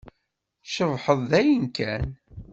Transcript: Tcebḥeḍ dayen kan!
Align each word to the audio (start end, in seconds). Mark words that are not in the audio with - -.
Tcebḥeḍ 0.63 1.19
dayen 1.31 1.65
kan! 1.75 2.07